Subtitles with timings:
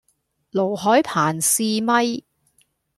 [0.51, 2.23] 盧海鵬試咪